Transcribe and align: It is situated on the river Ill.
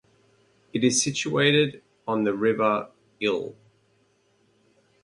It 0.73 0.83
is 0.83 0.99
situated 1.03 1.83
on 2.07 2.23
the 2.23 2.33
river 2.33 2.89
Ill. 3.19 3.55